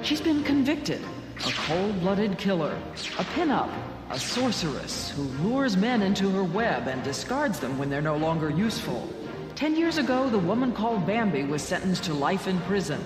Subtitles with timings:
[0.00, 1.00] She's been convicted.
[1.46, 2.76] A cold blooded killer,
[3.18, 3.70] a pinup,
[4.10, 8.50] a sorceress who lures men into her web and discards them when they're no longer
[8.50, 9.08] useful.
[9.54, 13.00] Ten years ago, the woman called Bambi was sentenced to life in prison.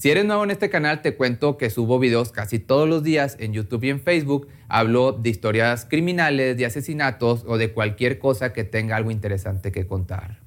[0.00, 3.36] Si eres nuevo en este canal, te cuento que subo videos casi todos los días
[3.38, 4.48] en YouTube y en Facebook.
[4.66, 9.86] Hablo de historias criminales, de asesinatos o de cualquier cosa que tenga algo interesante que
[9.86, 10.38] contar.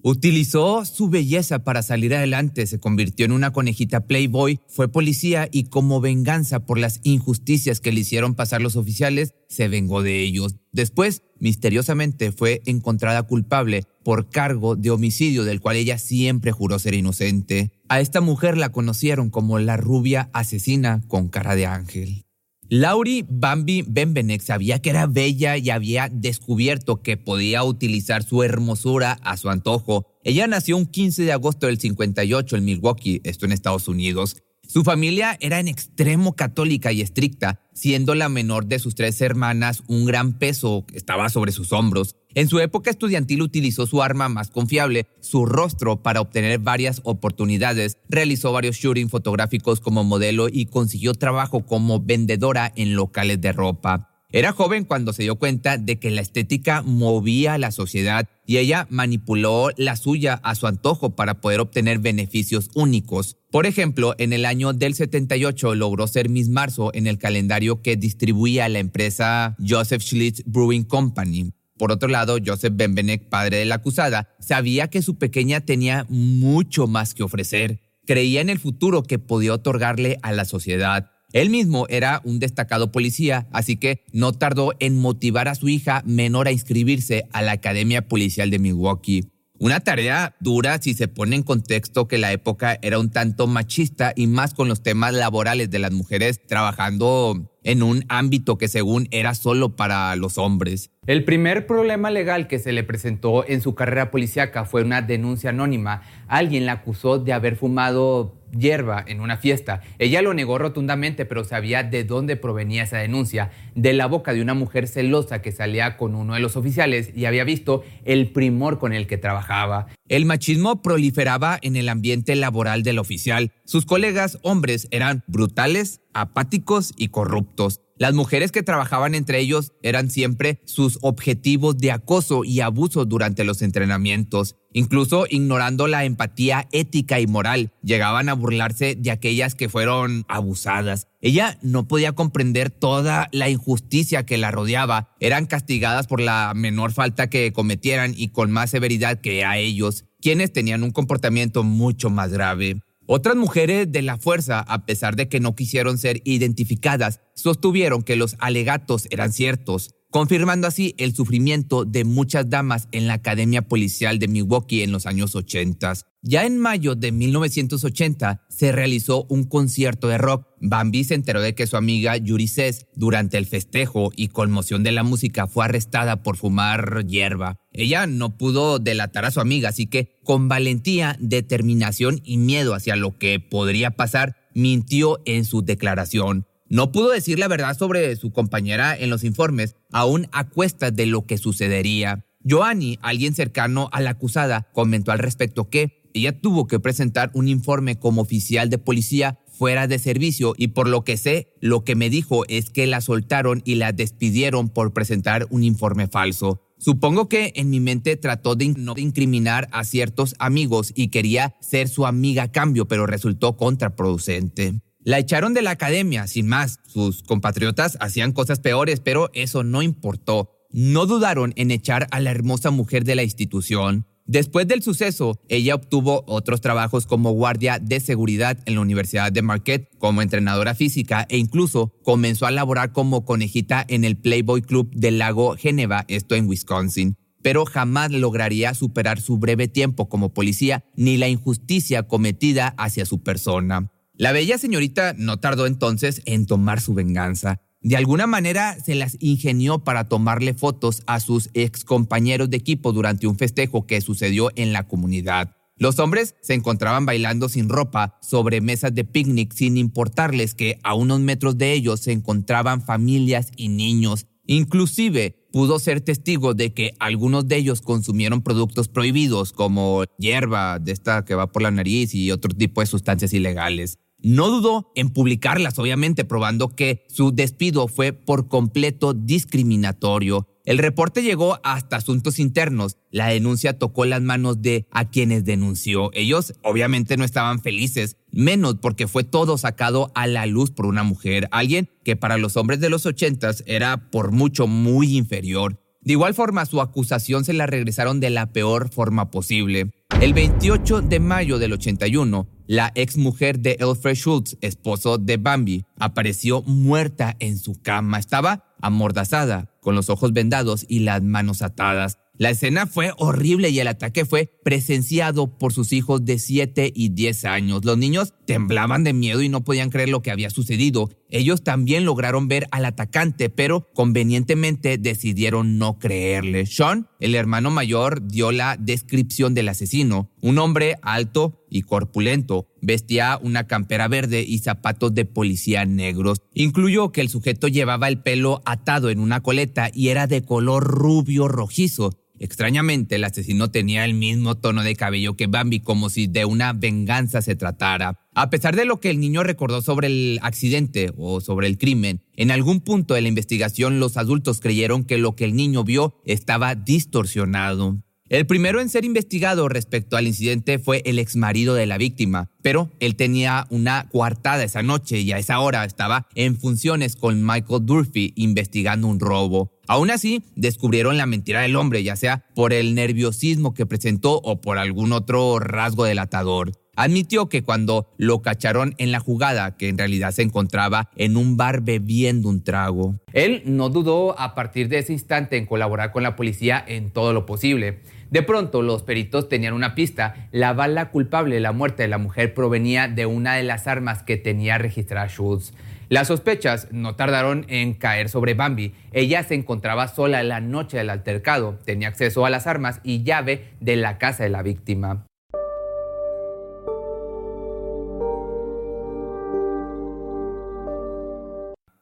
[0.00, 5.64] Utilizó su belleza para salir adelante, se convirtió en una conejita playboy, fue policía y
[5.64, 10.54] como venganza por las injusticias que le hicieron pasar los oficiales, se vengó de ellos.
[10.70, 16.94] Después, misteriosamente, fue encontrada culpable por cargo de homicidio del cual ella siempre juró ser
[16.94, 17.72] inocente.
[17.88, 22.27] A esta mujer la conocieron como la rubia asesina con cara de ángel.
[22.70, 29.18] Lauri Bambi Benbenek sabía que era bella y había descubierto que podía utilizar su hermosura
[29.22, 30.04] a su antojo.
[30.22, 34.36] Ella nació un 15 de agosto del 58 en Milwaukee, esto en Estados Unidos.
[34.70, 39.82] Su familia era en extremo católica y estricta, siendo la menor de sus tres hermanas
[39.86, 42.16] un gran peso que estaba sobre sus hombros.
[42.34, 47.96] En su época estudiantil utilizó su arma más confiable, su rostro, para obtener varias oportunidades.
[48.10, 54.17] Realizó varios shooting fotográficos como modelo y consiguió trabajo como vendedora en locales de ropa.
[54.30, 58.58] Era joven cuando se dio cuenta de que la estética movía a la sociedad y
[58.58, 63.38] ella manipuló la suya a su antojo para poder obtener beneficios únicos.
[63.50, 67.96] Por ejemplo, en el año del 78 logró ser Miss Marzo en el calendario que
[67.96, 71.54] distribuía la empresa Joseph Schlitz Brewing Company.
[71.78, 76.86] Por otro lado, Joseph Benbenek, padre de la acusada, sabía que su pequeña tenía mucho
[76.86, 77.80] más que ofrecer.
[78.04, 81.12] Creía en el futuro que podía otorgarle a la sociedad.
[81.32, 86.02] Él mismo era un destacado policía, así que no tardó en motivar a su hija
[86.06, 89.30] menor a inscribirse a la Academia Policial de Milwaukee.
[89.60, 94.12] Una tarea dura si se pone en contexto que la época era un tanto machista
[94.14, 99.08] y más con los temas laborales de las mujeres trabajando en un ámbito que según
[99.10, 100.90] era solo para los hombres.
[101.06, 105.50] El primer problema legal que se le presentó en su carrera policíaca fue una denuncia
[105.50, 106.02] anónima.
[106.26, 109.80] Alguien la acusó de haber fumado hierba en una fiesta.
[109.98, 114.42] Ella lo negó rotundamente, pero sabía de dónde provenía esa denuncia, de la boca de
[114.42, 118.78] una mujer celosa que salía con uno de los oficiales y había visto el primor
[118.78, 119.86] con el que trabajaba.
[120.08, 123.52] El machismo proliferaba en el ambiente laboral del oficial.
[123.64, 127.80] Sus colegas hombres eran brutales, apáticos y corruptos.
[127.98, 133.42] Las mujeres que trabajaban entre ellos eran siempre sus objetivos de acoso y abuso durante
[133.42, 134.54] los entrenamientos.
[134.72, 141.08] Incluso ignorando la empatía ética y moral, llegaban a burlarse de aquellas que fueron abusadas.
[141.20, 145.16] Ella no podía comprender toda la injusticia que la rodeaba.
[145.18, 150.04] Eran castigadas por la menor falta que cometieran y con más severidad que a ellos,
[150.20, 152.80] quienes tenían un comportamiento mucho más grave.
[153.10, 158.16] Otras mujeres de la fuerza, a pesar de que no quisieron ser identificadas, sostuvieron que
[158.16, 164.18] los alegatos eran ciertos, confirmando así el sufrimiento de muchas damas en la Academia Policial
[164.18, 165.94] de Milwaukee en los años 80.
[166.22, 170.46] Ya en mayo de 1980 se realizó un concierto de rock.
[170.60, 174.92] Bambi se enteró de que su amiga Yuri Cés, durante el festejo y conmoción de
[174.92, 177.56] la música, fue arrestada por fumar hierba.
[177.72, 182.96] Ella no pudo delatar a su amiga, así que con valentía, determinación y miedo hacia
[182.96, 186.46] lo que podría pasar, mintió en su declaración.
[186.70, 191.06] No pudo decir la verdad sobre su compañera en los informes, aún a cuestas de
[191.06, 192.26] lo que sucedería.
[192.48, 197.48] Joanny, alguien cercano a la acusada, comentó al respecto que ella tuvo que presentar un
[197.48, 201.96] informe como oficial de policía fuera de servicio y por lo que sé, lo que
[201.96, 206.62] me dijo es que la soltaron y la despidieron por presentar un informe falso.
[206.78, 212.06] Supongo que en mi mente trató de, incriminar a ciertos amigos y quería ser su
[212.06, 214.80] amiga a cambio, pero resultó contraproducente.
[215.08, 216.80] La echaron de la academia, sin más.
[216.86, 220.50] Sus compatriotas hacían cosas peores, pero eso no importó.
[220.70, 224.06] No dudaron en echar a la hermosa mujer de la institución.
[224.26, 229.40] Después del suceso, ella obtuvo otros trabajos como guardia de seguridad en la Universidad de
[229.40, 234.90] Marquette, como entrenadora física e incluso comenzó a laborar como conejita en el Playboy Club
[234.94, 237.16] del lago Geneva, esto en Wisconsin.
[237.40, 243.22] Pero jamás lograría superar su breve tiempo como policía ni la injusticia cometida hacia su
[243.22, 243.90] persona.
[244.18, 247.60] La bella señorita no tardó entonces en tomar su venganza.
[247.80, 252.92] De alguna manera se las ingenió para tomarle fotos a sus ex compañeros de equipo
[252.92, 255.54] durante un festejo que sucedió en la comunidad.
[255.76, 260.94] Los hombres se encontraban bailando sin ropa sobre mesas de picnic sin importarles que a
[260.94, 264.26] unos metros de ellos se encontraban familias y niños.
[264.46, 270.90] Inclusive pudo ser testigo de que algunos de ellos consumieron productos prohibidos como hierba de
[270.90, 274.00] esta que va por la nariz y otro tipo de sustancias ilegales.
[274.20, 280.48] No dudó en publicarlas, obviamente, probando que su despido fue por completo discriminatorio.
[280.64, 282.98] El reporte llegó hasta asuntos internos.
[283.10, 286.10] La denuncia tocó las manos de a quienes denunció.
[286.12, 291.04] Ellos obviamente no estaban felices, menos porque fue todo sacado a la luz por una
[291.04, 295.80] mujer, alguien que para los hombres de los ochentas era por mucho muy inferior.
[296.02, 299.90] De igual forma, su acusación se la regresaron de la peor forma posible.
[300.20, 305.86] El 28 de mayo del 81, la ex mujer de Alfred Schultz, esposo de Bambi,
[305.96, 308.18] apareció muerta en su cama.
[308.18, 312.18] Estaba amordazada, con los ojos vendados y las manos atadas.
[312.36, 317.08] La escena fue horrible y el ataque fue presenciado por sus hijos de 7 y
[317.08, 317.84] 10 años.
[317.86, 321.08] Los niños temblaban de miedo y no podían creer lo que había sucedido.
[321.30, 326.66] Ellos también lograron ver al atacante, pero convenientemente decidieron no creerle.
[326.66, 330.30] Sean, el hermano mayor, dio la descripción del asesino.
[330.40, 332.66] Un hombre alto y corpulento.
[332.80, 336.38] Vestía una campera verde y zapatos de policía negros.
[336.54, 340.84] Incluyó que el sujeto llevaba el pelo atado en una coleta y era de color
[340.84, 342.12] rubio rojizo.
[342.40, 346.72] Extrañamente, el asesino tenía el mismo tono de cabello que Bambi, como si de una
[346.72, 348.20] venganza se tratara.
[348.34, 352.22] A pesar de lo que el niño recordó sobre el accidente o sobre el crimen,
[352.36, 356.14] en algún punto de la investigación los adultos creyeron que lo que el niño vio
[356.24, 357.98] estaba distorsionado.
[358.28, 362.90] El primero en ser investigado respecto al incidente fue el exmarido de la víctima, pero
[363.00, 367.86] él tenía una coartada esa noche y a esa hora estaba en funciones con Michael
[367.86, 369.77] Durfee investigando un robo.
[369.88, 374.60] Aún así, descubrieron la mentira del hombre, ya sea por el nerviosismo que presentó o
[374.60, 376.72] por algún otro rasgo delatador.
[376.94, 381.56] Admitió que cuando lo cacharon en la jugada, que en realidad se encontraba en un
[381.56, 383.14] bar bebiendo un trago.
[383.32, 387.32] Él no dudó a partir de ese instante en colaborar con la policía en todo
[387.32, 388.00] lo posible.
[388.30, 390.48] De pronto, los peritos tenían una pista.
[390.52, 394.22] La bala culpable de la muerte de la mujer provenía de una de las armas
[394.22, 395.72] que tenía registrada Schultz.
[396.08, 398.94] Las sospechas no tardaron en caer sobre Bambi.
[399.12, 403.74] Ella se encontraba sola la noche del altercado, tenía acceso a las armas y llave
[403.80, 405.26] de la casa de la víctima.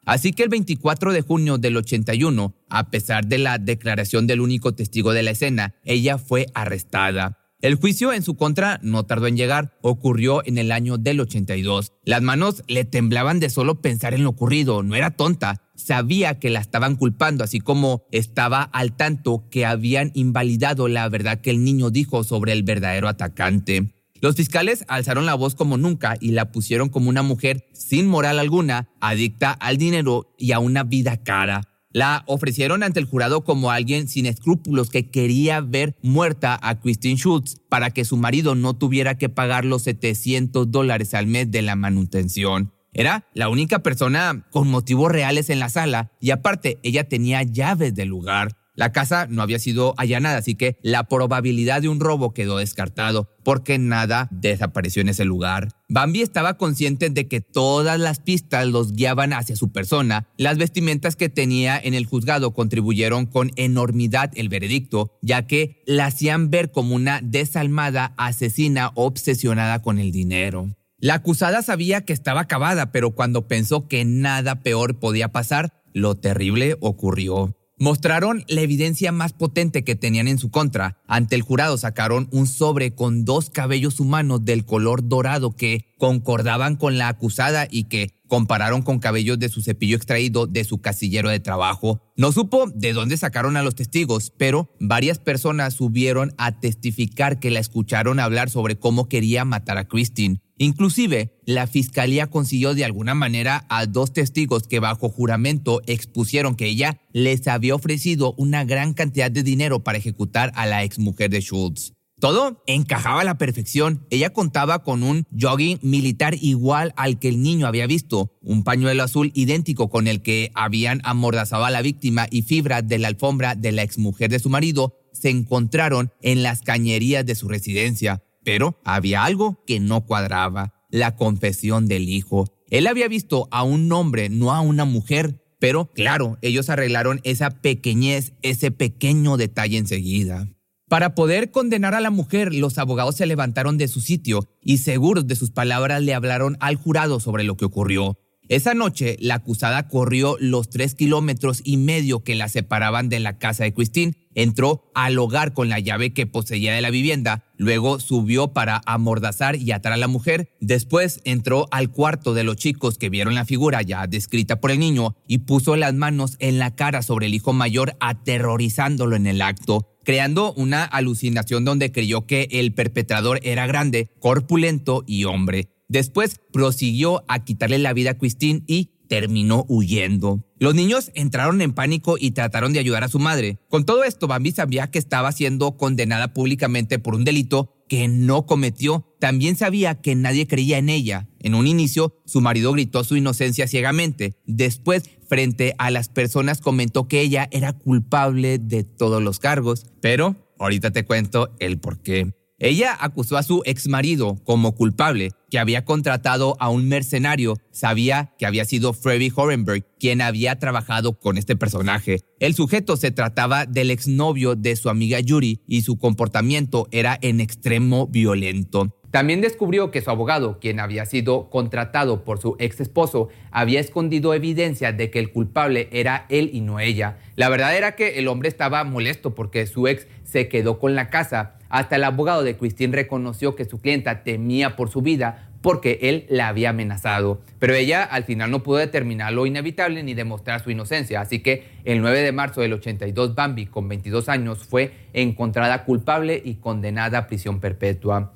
[0.05, 4.73] Así que el 24 de junio del 81, a pesar de la declaración del único
[4.73, 7.46] testigo de la escena, ella fue arrestada.
[7.67, 11.91] El juicio en su contra no tardó en llegar, ocurrió en el año del 82.
[12.05, 16.49] Las manos le temblaban de solo pensar en lo ocurrido, no era tonta, sabía que
[16.49, 21.65] la estaban culpando, así como estaba al tanto que habían invalidado la verdad que el
[21.65, 23.93] niño dijo sobre el verdadero atacante.
[24.21, 28.39] Los fiscales alzaron la voz como nunca y la pusieron como una mujer sin moral
[28.39, 31.63] alguna, adicta al dinero y a una vida cara.
[31.97, 37.17] La ofrecieron ante el jurado como alguien sin escrúpulos que quería ver muerta a Christine
[37.17, 41.63] Schultz para que su marido no tuviera que pagar los 700 dólares al mes de
[41.63, 42.75] la manutención.
[42.93, 47.95] Era la única persona con motivos reales en la sala y aparte ella tenía llaves
[47.95, 48.59] del lugar.
[48.77, 53.31] La casa no había sido allanada, así que la probabilidad de un robo quedó descartado,
[53.43, 55.69] porque nada desapareció en ese lugar.
[55.89, 60.29] Bambi estaba consciente de que todas las pistas los guiaban hacia su persona.
[60.37, 66.07] Las vestimentas que tenía en el juzgado contribuyeron con enormidad el veredicto, ya que la
[66.07, 70.69] hacían ver como una desalmada asesina obsesionada con el dinero.
[70.99, 76.15] La acusada sabía que estaba acabada, pero cuando pensó que nada peor podía pasar, lo
[76.15, 77.55] terrible ocurrió.
[77.79, 80.97] Mostraron la evidencia más potente que tenían en su contra.
[81.07, 86.77] Ante el jurado sacaron un sobre con dos cabellos humanos del color dorado que concordaban
[86.77, 91.29] con la acusada y que compararon con cabellos de su cepillo extraído de su casillero
[91.29, 92.01] de trabajo.
[92.17, 97.51] No supo de dónde sacaron a los testigos, pero varias personas subieron a testificar que
[97.51, 100.41] la escucharon hablar sobre cómo quería matar a Christine.
[100.59, 106.67] Inclusive, la fiscalía consiguió de alguna manera a dos testigos que bajo juramento expusieron que
[106.67, 111.41] ella les había ofrecido una gran cantidad de dinero para ejecutar a la exmujer de
[111.41, 111.93] Schultz.
[112.19, 114.07] Todo encajaba a la perfección.
[114.09, 119.03] Ella contaba con un jogging militar igual al que el niño había visto, un pañuelo
[119.03, 123.55] azul idéntico con el que habían amordazado a la víctima y fibras de la alfombra
[123.55, 128.23] de la exmujer de su marido se encontraron en las cañerías de su residencia.
[128.47, 132.47] Pero había algo que no cuadraba, la confesión del hijo.
[132.71, 135.43] Él había visto a un hombre, no a una mujer.
[135.59, 140.49] Pero claro, ellos arreglaron esa pequeñez, ese pequeño detalle enseguida.
[140.89, 145.27] Para poder condenar a la mujer, los abogados se levantaron de su sitio y seguros
[145.27, 148.17] de sus palabras le hablaron al jurado sobre lo que ocurrió.
[148.49, 153.39] Esa noche, la acusada corrió los tres kilómetros y medio que la separaban de la
[153.39, 157.99] casa de Christine, entró al hogar con la llave que poseía de la vivienda, luego
[157.99, 162.99] subió para amordazar y atar a la mujer, después entró al cuarto de los chicos
[162.99, 166.77] que vieron la figura ya descrita por el niño y puso las manos en la
[166.77, 172.47] cara sobre el hijo mayor aterrorizándolo en el acto creando una alucinación donde creyó que
[172.53, 175.69] el perpetrador era grande, corpulento y hombre.
[175.89, 180.45] Después prosiguió a quitarle la vida a Christine y terminó huyendo.
[180.59, 183.59] Los niños entraron en pánico y trataron de ayudar a su madre.
[183.69, 188.47] Con todo esto, Bambi sabía que estaba siendo condenada públicamente por un delito que no
[188.47, 189.07] cometió.
[189.21, 191.29] También sabía que nadie creía en ella.
[191.41, 194.35] En un inicio, su marido gritó su inocencia ciegamente.
[194.47, 199.87] Después, frente a las personas, comentó que ella era culpable de todos los cargos.
[200.01, 202.33] Pero ahorita te cuento el por qué.
[202.59, 207.59] Ella acusó a su ex marido como culpable, que había contratado a un mercenario.
[207.71, 212.21] Sabía que había sido Freddy Horenberg quien había trabajado con este personaje.
[212.41, 217.43] El sujeto se trataba del exnovio de su amiga Yuri y su comportamiento era en
[217.43, 218.91] extremo violento.
[219.11, 224.33] También descubrió que su abogado, quien había sido contratado por su ex esposo, había escondido
[224.33, 227.19] evidencia de que el culpable era él y no ella.
[227.35, 231.09] La verdad era que el hombre estaba molesto porque su ex se quedó con la
[231.09, 235.99] casa hasta el abogado de Christine reconoció que su clienta temía por su vida porque
[236.01, 237.43] él la había amenazado.
[237.59, 241.21] Pero ella al final no pudo determinar lo inevitable ni demostrar su inocencia.
[241.21, 246.41] Así que el 9 de marzo del 82, Bambi, con 22 años, fue encontrada culpable
[246.43, 248.33] y condenada a prisión perpetua.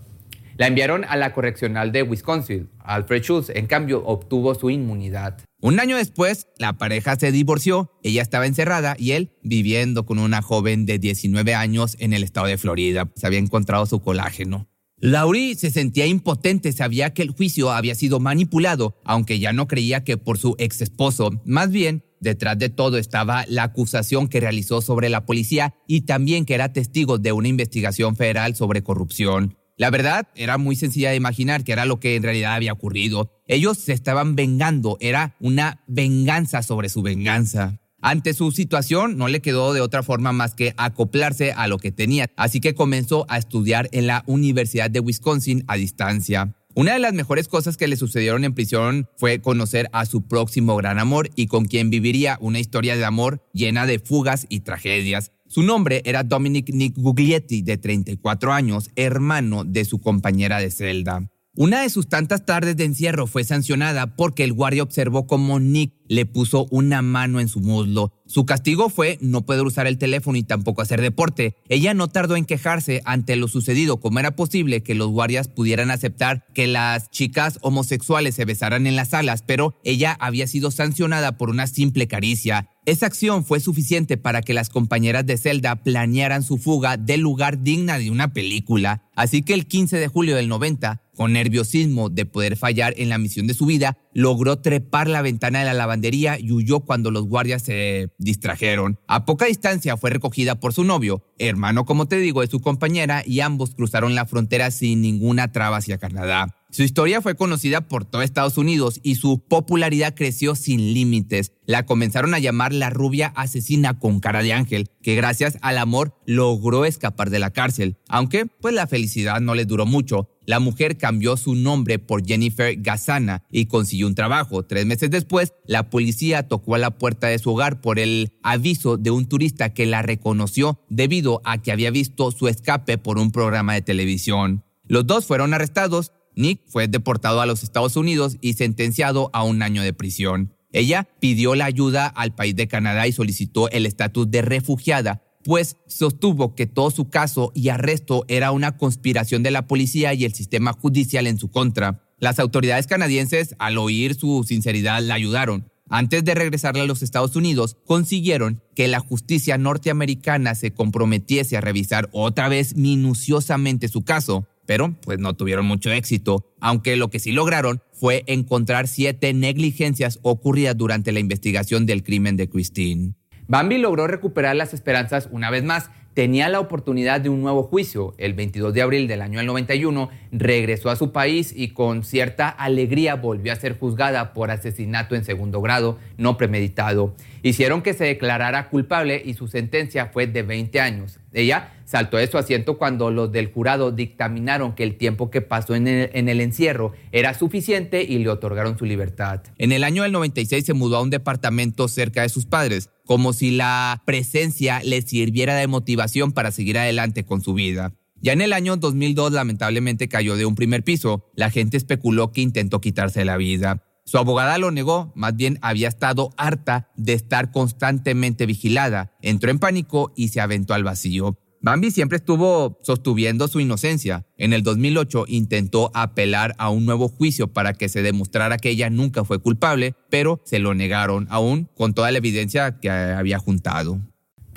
[0.60, 2.68] La enviaron a la correccional de Wisconsin.
[2.80, 5.38] Alfred Schultz, en cambio, obtuvo su inmunidad.
[5.62, 10.42] Un año después, la pareja se divorció, ella estaba encerrada y él viviendo con una
[10.42, 13.10] joven de 19 años en el estado de Florida.
[13.16, 14.68] Se había encontrado su colágeno.
[14.98, 20.04] Laurie se sentía impotente, sabía que el juicio había sido manipulado, aunque ya no creía
[20.04, 21.30] que por su ex esposo.
[21.46, 26.44] Más bien, detrás de todo estaba la acusación que realizó sobre la policía y también
[26.44, 29.56] que era testigo de una investigación federal sobre corrupción.
[29.80, 33.32] La verdad era muy sencilla de imaginar que era lo que en realidad había ocurrido.
[33.46, 37.80] Ellos se estaban vengando, era una venganza sobre su venganza.
[38.02, 41.92] Ante su situación no le quedó de otra forma más que acoplarse a lo que
[41.92, 46.54] tenía, así que comenzó a estudiar en la Universidad de Wisconsin a distancia.
[46.76, 50.76] Una de las mejores cosas que le sucedieron en prisión fue conocer a su próximo
[50.76, 55.32] gran amor y con quien viviría una historia de amor llena de fugas y tragedias.
[55.48, 61.28] Su nombre era Dominic Nick Guglietti, de 34 años, hermano de su compañera de celda.
[61.56, 65.92] Una de sus tantas tardes de encierro fue sancionada porque el guardia observó cómo Nick
[66.10, 68.12] le puso una mano en su muslo.
[68.26, 71.54] Su castigo fue no poder usar el teléfono y tampoco hacer deporte.
[71.68, 75.92] Ella no tardó en quejarse ante lo sucedido, como era posible que los guardias pudieran
[75.92, 81.38] aceptar que las chicas homosexuales se besaran en las salas, pero ella había sido sancionada
[81.38, 82.68] por una simple caricia.
[82.86, 87.62] Esa acción fue suficiente para que las compañeras de celda planearan su fuga del lugar
[87.62, 89.02] digna de una película.
[89.14, 93.18] Así que el 15 de julio del 90, con nerviosismo de poder fallar en la
[93.18, 97.26] misión de su vida, logró trepar la ventana de la lavandería y huyó cuando los
[97.26, 98.98] guardias se distrajeron.
[99.06, 103.22] A poca distancia fue recogida por su novio, hermano como te digo de su compañera,
[103.24, 106.59] y ambos cruzaron la frontera sin ninguna traba hacia Canadá.
[106.72, 111.52] Su historia fue conocida por todo Estados Unidos y su popularidad creció sin límites.
[111.66, 116.14] La comenzaron a llamar la rubia asesina con cara de ángel, que gracias al amor
[116.26, 120.30] logró escapar de la cárcel, aunque pues la felicidad no le duró mucho.
[120.46, 124.62] La mujer cambió su nombre por Jennifer Gazana y consiguió un trabajo.
[124.64, 128.96] Tres meses después, la policía tocó a la puerta de su hogar por el aviso
[128.96, 133.32] de un turista que la reconoció debido a que había visto su escape por un
[133.32, 134.62] programa de televisión.
[134.86, 139.62] Los dos fueron arrestados Nick fue deportado a los Estados Unidos y sentenciado a un
[139.62, 140.54] año de prisión.
[140.72, 145.76] Ella pidió la ayuda al país de Canadá y solicitó el estatus de refugiada, pues
[145.86, 150.34] sostuvo que todo su caso y arresto era una conspiración de la policía y el
[150.34, 152.04] sistema judicial en su contra.
[152.18, 155.70] Las autoridades canadienses, al oír su sinceridad, la ayudaron.
[155.88, 161.60] Antes de regresarle a los Estados Unidos, consiguieron que la justicia norteamericana se comprometiese a
[161.60, 167.18] revisar otra vez minuciosamente su caso, pero pues no tuvieron mucho éxito, aunque lo que
[167.18, 173.14] sí lograron fue encontrar siete negligencias ocurridas durante la investigación del crimen de Christine.
[173.48, 178.14] Bambi logró recuperar las esperanzas una vez más tenía la oportunidad de un nuevo juicio.
[178.18, 183.14] El 22 de abril del año 91 regresó a su país y con cierta alegría
[183.14, 187.14] volvió a ser juzgada por asesinato en segundo grado no premeditado.
[187.42, 191.18] Hicieron que se declarara culpable y su sentencia fue de 20 años.
[191.32, 195.74] Ella saltó de su asiento cuando los del jurado dictaminaron que el tiempo que pasó
[195.74, 199.42] en el, en el, encierro era suficiente y le otorgaron su libertad.
[199.58, 203.32] En el año del 96 se mudó a un departamento cerca de sus padres, como
[203.32, 207.92] si la presencia le sirviera de motivación para seguir adelante con su vida.
[208.22, 211.24] Ya en el año 2002 lamentablemente cayó de un primer piso.
[211.34, 213.82] La gente especuló que intentó quitarse la vida.
[214.10, 219.12] Su abogada lo negó, más bien había estado harta de estar constantemente vigilada.
[219.22, 221.38] Entró en pánico y se aventó al vacío.
[221.60, 224.26] Bambi siempre estuvo sostuviendo su inocencia.
[224.36, 228.90] En el 2008 intentó apelar a un nuevo juicio para que se demostrara que ella
[228.90, 234.00] nunca fue culpable, pero se lo negaron aún con toda la evidencia que había juntado.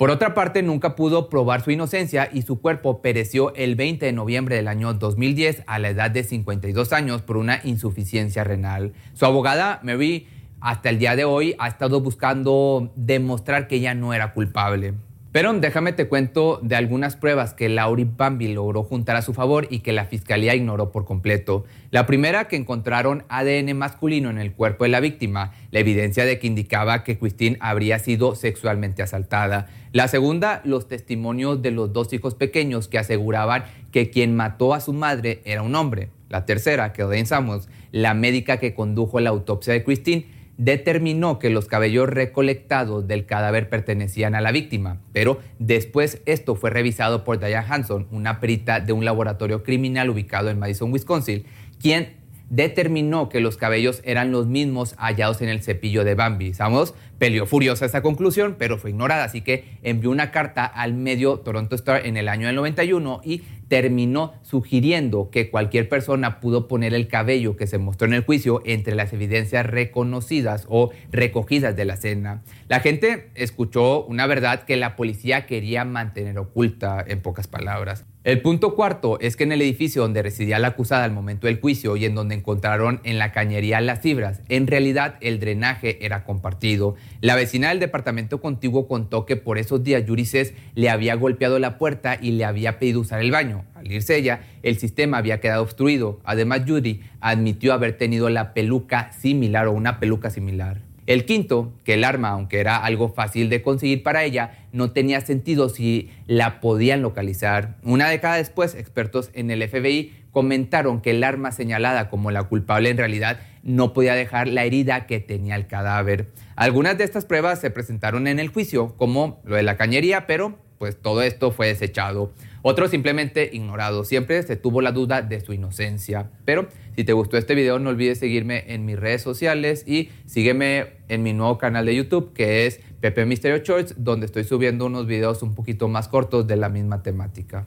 [0.04, 4.12] Por otra parte, nunca pudo probar su inocencia y su cuerpo pereció el 20 de
[4.12, 8.92] noviembre del año 2010 a la edad de 52 años por una insuficiencia renal.
[9.14, 10.28] Su abogada, Mary,
[10.60, 14.92] hasta el día de hoy ha estado buscando demostrar que ella no era culpable.
[15.34, 19.66] Pero déjame te cuento de algunas pruebas que Lauri Bambi logró juntar a su favor
[19.68, 21.64] y que la fiscalía ignoró por completo.
[21.90, 26.38] La primera, que encontraron ADN masculino en el cuerpo de la víctima, la evidencia de
[26.38, 29.66] que indicaba que Christine habría sido sexualmente asaltada.
[29.90, 34.78] La segunda, los testimonios de los dos hijos pequeños que aseguraban que quien mató a
[34.78, 36.10] su madre era un hombre.
[36.28, 40.26] La tercera, que Samuels, la médica que condujo la autopsia de Christine,
[40.56, 46.70] determinó que los cabellos recolectados del cadáver pertenecían a la víctima, pero después esto fue
[46.70, 51.44] revisado por Diane Hanson, una perita de un laboratorio criminal ubicado en Madison, Wisconsin,
[51.80, 56.54] quien determinó que los cabellos eran los mismos hallados en el cepillo de Bambi.
[56.54, 61.38] Samos peleó furiosa esa conclusión, pero fue ignorada, así que envió una carta al medio
[61.38, 66.92] Toronto Star en el año del 91 y terminó sugiriendo que cualquier persona pudo poner
[66.94, 71.84] el cabello que se mostró en el juicio entre las evidencias reconocidas o recogidas de
[71.84, 72.42] la escena.
[72.68, 78.04] La gente escuchó una verdad que la policía quería mantener oculta, en pocas palabras.
[78.24, 81.60] El punto cuarto es que en el edificio donde residía la acusada al momento del
[81.60, 86.24] juicio y en donde encontraron en la cañería las fibras, en realidad el drenaje era
[86.24, 86.94] compartido.
[87.20, 91.76] La vecina del departamento contiguo contó que por esos días Yurices le había golpeado la
[91.76, 93.66] puerta y le había pedido usar el baño.
[93.74, 96.22] Al irse ella, el sistema había quedado obstruido.
[96.24, 100.83] Además, Judy admitió haber tenido la peluca similar o una peluca similar.
[101.06, 105.20] El quinto, que el arma, aunque era algo fácil de conseguir para ella, no tenía
[105.20, 107.76] sentido si la podían localizar.
[107.82, 112.90] Una década después, expertos en el FBI comentaron que el arma señalada como la culpable
[112.90, 116.30] en realidad no podía dejar la herida que tenía el cadáver.
[116.56, 120.58] Algunas de estas pruebas se presentaron en el juicio, como lo de la cañería, pero
[120.78, 122.32] pues todo esto fue desechado.
[122.66, 124.04] Otro simplemente ignorado.
[124.04, 126.30] Siempre se tuvo la duda de su inocencia.
[126.46, 130.94] Pero si te gustó este video, no olvides seguirme en mis redes sociales y sígueme
[131.08, 135.06] en mi nuevo canal de YouTube que es Pepe Misterio Church, donde estoy subiendo unos
[135.06, 137.66] videos un poquito más cortos de la misma temática.